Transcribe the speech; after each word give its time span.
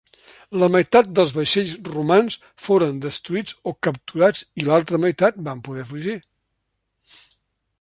La 0.61 0.67
meitat 0.75 1.09
dels 1.17 1.33
vaixells 1.35 1.73
romans 1.89 2.37
foren 2.67 2.97
destruïts 3.03 3.59
o 3.73 3.75
capturats 3.89 4.43
i 4.63 4.67
l'altra 4.69 5.01
meitat 5.05 5.39
van 5.49 5.63
poder 5.69 5.85
fugir. 5.93 6.17